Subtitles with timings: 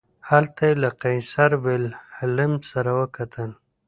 [0.29, 3.51] هلته یې له قیصر ویلهلم سره وکتل.